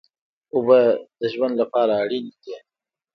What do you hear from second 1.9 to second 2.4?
اړینې